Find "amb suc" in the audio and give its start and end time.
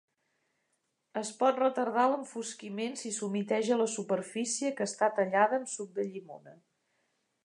5.63-5.97